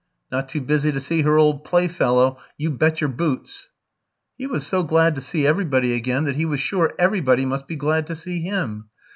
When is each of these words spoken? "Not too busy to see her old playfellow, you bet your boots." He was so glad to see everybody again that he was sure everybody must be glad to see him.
"Not 0.31 0.49
too 0.49 0.61
busy 0.61 0.91
to 0.91 0.99
see 0.99 1.21
her 1.21 1.37
old 1.37 1.63
playfellow, 1.63 2.39
you 2.57 2.71
bet 2.71 3.01
your 3.01 3.07
boots." 3.07 3.69
He 4.35 4.47
was 4.47 4.65
so 4.65 4.81
glad 4.81 5.13
to 5.13 5.21
see 5.21 5.45
everybody 5.45 5.93
again 5.93 6.23
that 6.25 6.37
he 6.37 6.45
was 6.47 6.59
sure 6.59 6.95
everybody 6.97 7.45
must 7.45 7.67
be 7.67 7.75
glad 7.75 8.07
to 8.07 8.15
see 8.15 8.41
him. 8.41 8.85